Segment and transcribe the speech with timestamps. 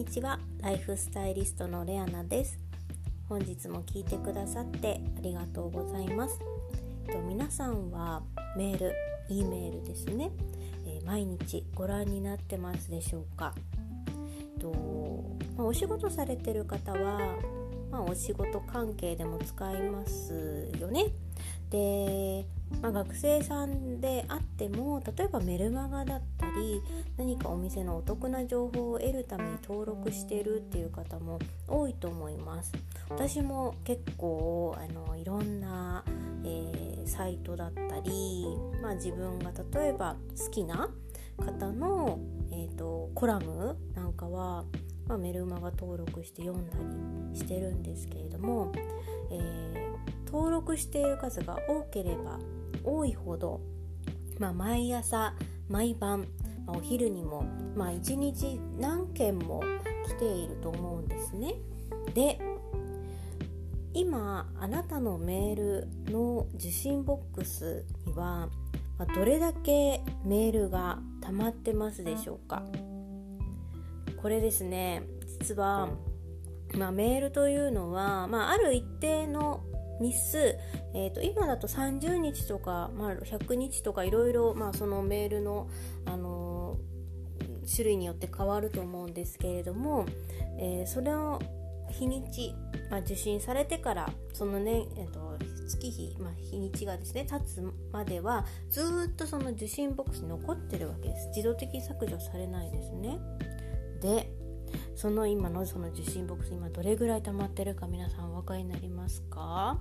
[0.00, 0.38] にちは。
[0.62, 2.58] ライフスタイリストのレアナです。
[3.28, 6.38] 本日も聞いてくださってありがとうございます。
[7.12, 8.22] と皆さんは
[8.56, 8.94] メール
[9.28, 10.30] E メールですね、
[10.86, 13.54] えー、毎日ご覧になってますでしょうか？
[14.58, 14.72] と、
[15.58, 17.36] まあ、お仕事されてる方は、
[17.90, 21.08] まあ、お仕事関係でも使いますよね。
[21.68, 22.46] で
[22.82, 26.80] まあ、学生さんであっても例えばメルマガだったり
[27.16, 32.72] 何かお店のお得な情報を得るために登録してるっていう方も多いと思います。
[33.10, 36.04] 私も結構あのいろんな、
[36.44, 38.46] えー、サイトだったり、
[38.80, 40.88] まあ、自分が例えば好きな
[41.36, 42.18] 方の、
[42.52, 44.64] えーと、コラムなんかは、
[45.06, 46.76] まあ、メルマガ登録して読んだ
[47.32, 48.72] りしてるんですけれども、
[49.30, 52.38] えー、登録している数が多ければ
[52.84, 53.60] 多いほど、
[54.38, 55.34] まあ、毎朝
[55.68, 56.26] 毎晩、
[56.66, 57.44] まあ、お昼にも、
[57.76, 59.62] まあ、1日何件も
[60.06, 61.54] 来ていると思うんですね。
[62.14, 62.38] で
[63.92, 68.48] 今あなたのメールの受信ボックスには、
[68.98, 72.62] ま、どれだけメールが溜まってますでしょうか
[74.16, 75.02] これですね
[75.40, 75.88] 実は、
[76.74, 79.60] まあ、メールというのは、まあ、ある一定の
[80.00, 80.56] 日数、
[80.94, 85.68] えーと、今だと30日とか、まあ、100日とかいろいろそのメールの、
[86.06, 90.06] あのー、種類によって変わると思うんですけれども、
[90.58, 91.40] えー、それを
[91.90, 92.54] 日にち、
[92.90, 95.36] まあ、受信されてからそのね、えーと、
[95.68, 101.28] 月日、まあ、日にちがですね経つまではずっとその受信ボックスに残ってるわけです。
[101.28, 103.18] 自動的に削除されないですね。
[104.00, 104.32] で
[104.94, 109.80] その今のその受信ボックス今どれぐらい溜まってるか皆さんお分かりになりますか？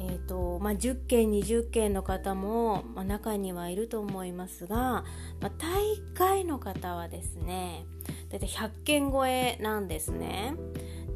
[0.00, 5.04] えーとまあ、10件20件の方も、まあ、中にはいると思いますが、
[5.40, 7.84] まあ、大概の方はですね
[8.30, 10.54] 大体100件超えなんですね。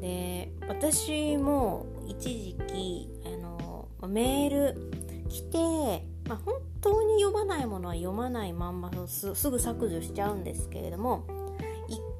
[0.00, 4.90] で私も一時期あのメール
[5.28, 5.58] 来て、
[6.28, 11.24] まあ、本当に読まないものは読まないまんますぐ削除しちゃうんですけれども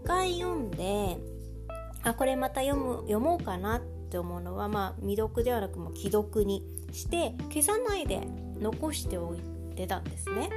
[0.03, 1.19] 1回読んで
[2.05, 3.81] あこれまた読む読もうかなっ
[4.13, 6.63] って思うのは、まあ、未読ではなくもう既読に
[6.93, 8.21] して消さないで
[8.61, 9.39] 残しておい
[9.75, 10.51] てたんですね。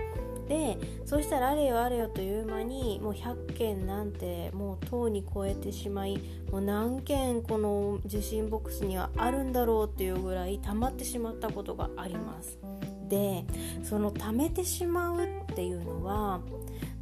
[0.49, 6.19] でそうしたらあれよあれよという間にもう100件なんてもうとうに超えてしまい
[6.51, 12.59] もう何件この受信ボックスにはあるんだろうっていうぐらい溜まってしまったことがあります。
[13.07, 13.45] で
[13.83, 16.41] その溜めてしまうっていうのは、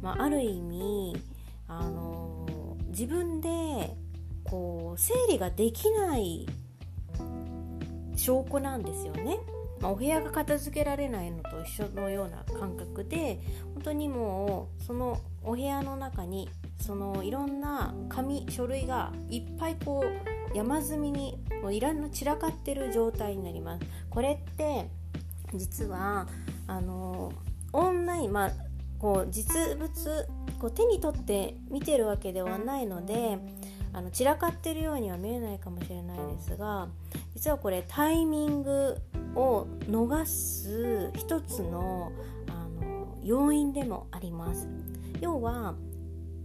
[0.00, 1.16] まあ、ある意味
[1.66, 2.46] あの
[2.88, 3.94] 自分で
[4.44, 6.46] こう整理ができない
[8.16, 9.38] 証拠なんですよね。
[9.80, 13.40] まあ、お部屋が片付けられないのと一緒のような感覚で
[13.74, 16.48] 本当にもうそのお部屋の中に
[16.80, 23.84] そのいろんな紙書類がいっぱいこう山積みにもういろんな散らかってる状態になります。
[24.08, 24.88] これって
[25.54, 26.28] 実は
[26.66, 27.32] あの
[27.72, 28.52] オンライン、まあ、
[28.98, 29.90] こう実物
[30.58, 33.38] こう手に取って見てるわけではないので
[33.94, 36.88] あの散らかってるようには見えないかもしれないですが
[37.34, 38.98] 実はこれタイミング
[39.34, 42.12] を逃す一つの
[42.48, 44.68] あの要因でもあります。
[45.20, 45.74] 要は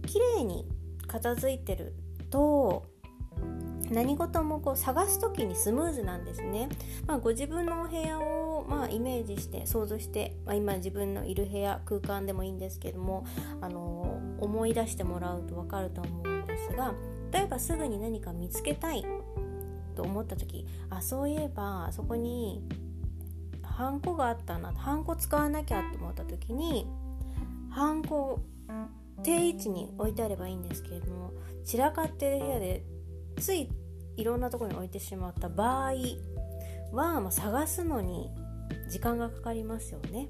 [0.06, 0.66] 綺麗に
[1.06, 1.92] 片付いてる
[2.30, 2.86] と
[3.90, 6.68] 何事もこう探す時にスムーズなんですね、
[7.06, 13.26] まあ、ご自分のお部屋をまあイメージして想像して、まあ、今自分のいる部屋空間でもいいんですけども
[13.60, 16.94] あの思い出してもらうと分かると思うんですが
[17.32, 19.04] 例えばすぐに何か見つけたい
[19.94, 22.62] と思った時あそういえばそこに
[23.62, 26.86] ハンコがあったなハンコ使わなきゃと思った時に
[27.70, 28.40] ハンコ
[29.22, 31.32] 定位置に置いてあればいいんですけれども
[31.64, 32.84] 散らかってる部屋で
[33.38, 33.68] つい
[34.16, 35.92] いろんなとこに置いてしまった場合
[36.92, 38.30] は、まあ、探すのに
[38.90, 40.28] 時間がかかりますよね。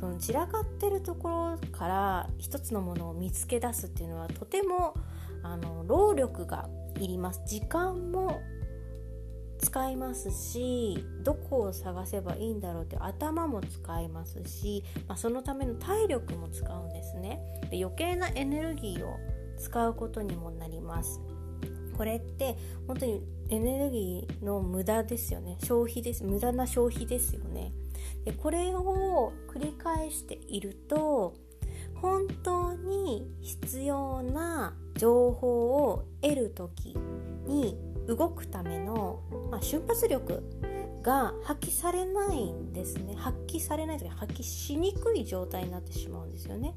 [0.00, 4.94] その散らかってるところから一つのものを見つけ出すっていうのはとても
[5.42, 6.68] あの労力が
[7.00, 7.42] いります。
[7.46, 8.40] 時間も
[9.58, 17.40] 使いますしどこを探せばいいんだろうって頭も使いますし、まあ、そのための体力も使うんですね。
[17.70, 19.16] で余計なエネルギーを
[19.58, 21.20] 使うことにもなります。
[21.96, 22.56] これって
[22.86, 25.58] 本当にエネルギーの無駄ですよね。
[25.60, 26.24] 消費です。
[26.24, 27.72] 無駄な消費ですよね。
[28.24, 31.34] でこれを繰り返していると
[32.00, 36.96] 本当に必要な情報を得る時
[37.46, 40.42] に動くための、まあ、瞬発力
[41.02, 43.14] が発揮されないんですね。
[43.16, 46.74] 発揮されない時発揮しにくい状態になってしまうんですよね。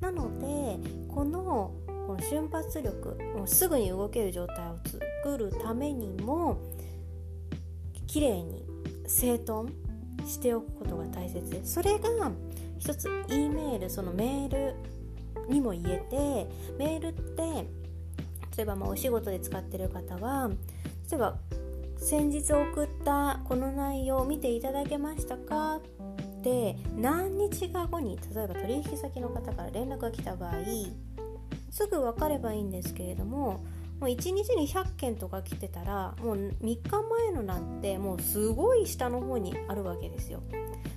[0.00, 0.78] なので
[1.12, 1.74] この
[2.06, 4.78] この瞬発力もうすぐに動ける状態を
[5.22, 6.58] 作るためにも
[8.06, 8.64] 綺麗に
[9.06, 9.70] 整頓
[10.26, 11.50] しておくことが大切。
[11.50, 12.08] ですそれが
[12.78, 14.74] 一つ E メールそのメール
[15.48, 16.48] にも言えて
[16.78, 17.68] メールって
[18.56, 20.50] 例えばまあお仕事で使ってる方は
[21.10, 21.38] 例えば
[21.96, 25.76] 先日送ったこの内容を見ていただけましたか？
[25.76, 25.80] っ
[26.42, 30.52] て何日か後に例えば取引先の方から連絡が来た場合
[31.70, 33.64] すぐ分かればいいんですけれども
[34.00, 36.80] もう1日に100件とか来てたらもう3日
[37.24, 40.40] 前のなんてもうすごい下の方にあるわけですよ。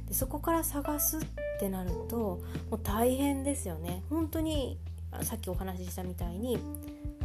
[0.08, 1.22] でそこから探すっ
[1.60, 2.42] てなるとも
[2.74, 4.04] う大変ですよね。
[4.10, 4.78] 本当に
[5.24, 6.58] さっきお話ししたみたいに、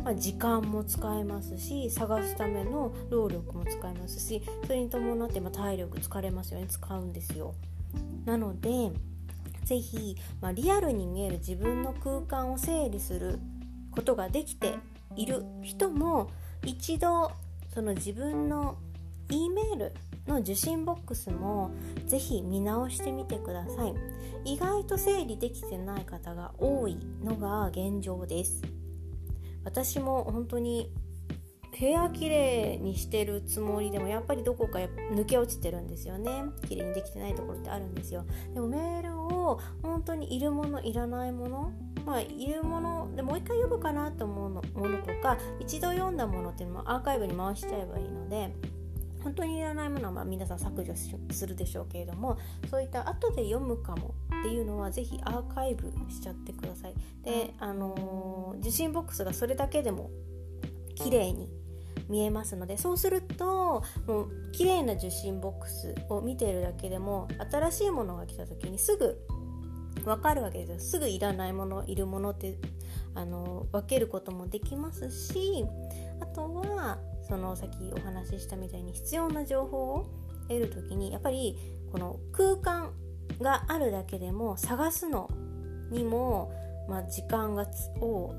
[0.05, 6.67] まあ、時間も使えますし探すための労力も使えますしそれに伴ってま体力疲れますよね。
[6.69, 7.55] 使うんですよ。
[8.25, 8.91] なので
[9.65, 13.39] 是非、まあ、リアルに見える自分の空間を整理する
[13.91, 14.75] ことができて
[15.17, 16.31] いる人も
[16.65, 17.33] 一度
[17.73, 18.79] その自分の
[19.31, 19.95] E メール
[20.27, 21.71] の受信ボックスも
[22.07, 23.95] ぜひ見直してみてください。
[24.45, 28.63] 意外と整理できてない方が多いのが現状です。
[29.65, 30.93] 私も本当に
[31.79, 36.45] 部屋きれいにしてるつもりでもやっぱりどこか抜け落ちてるんですよね。
[36.69, 38.25] 綺麗にできてないところってあるんですよ。
[38.55, 41.73] でもメールを本当にいるものいらないもの
[42.07, 48.55] まあいるものでもう一回読むかなと思うのものとか一度読んだものっていうのもアーカイブに回しちゃえばいいので
[49.23, 50.95] 本当にいらないものはま皆さん削除
[51.31, 52.39] するでしょうけれども
[52.71, 56.95] そういった後で読むかもっていうのはぜひアーカイブしちゃってください。
[57.23, 60.11] であのー、受信ボックスがそれだけでも
[60.95, 61.49] 綺麗に
[62.09, 69.19] 見えますのでそうするともう綺麗な受信ボックスを見ているだけでも新しいものが来た時にすぐ
[70.05, 70.79] 分かるわけですよ。
[70.79, 72.59] すぐいらないものいるものって
[73.15, 75.65] あの分けることもできますし
[76.21, 76.76] あとは
[77.29, 80.07] そのさっきお話ししたみたいに必要な情報を
[80.49, 81.57] 得る時にやっぱり
[81.91, 82.93] この空間
[83.41, 85.29] があるだけでも探すの
[85.91, 86.53] にも、
[86.89, 87.67] まあ、時間が
[88.01, 88.35] を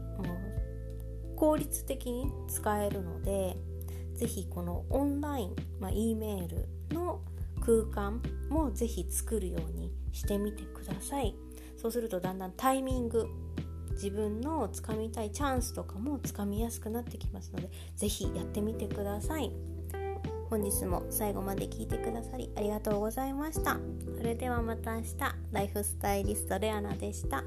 [1.35, 3.57] 効率的に使えるので
[4.15, 7.21] 是非このオンライン、まあ、E メールの
[7.59, 11.35] 空間も是非作るようにしてみてください。
[11.75, 13.27] そうするとだんだんタイミング
[13.97, 19.51] 自分のつかみたいチャンスとかもつかみやすくなってきますので是非やってみてください。
[20.49, 23.77] 本日も最後まで聞いてくださりありがとうございました。
[24.17, 25.15] それではまた明日。
[25.51, 27.43] ライフスタイリストレアナでした。